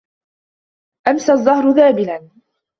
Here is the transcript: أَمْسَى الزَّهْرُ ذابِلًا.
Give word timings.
أَمْسَى 1.07 1.33
الزَّهْرُ 1.33 1.73
ذابِلًا. 1.73 2.29